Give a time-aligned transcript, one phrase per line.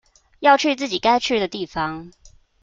[0.39, 2.11] 要去自己該去的地方